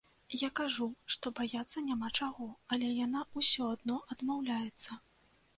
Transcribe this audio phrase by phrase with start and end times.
[0.41, 5.03] Я кажу, што баяцца няма чаго, але яна ўсё адно адмаўляецца.